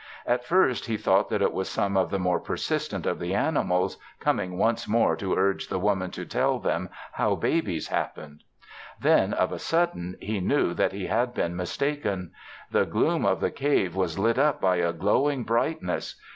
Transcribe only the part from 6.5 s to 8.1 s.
them how babies